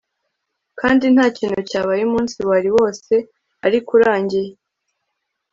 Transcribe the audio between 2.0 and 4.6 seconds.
umunsi wari wose ariko urangiye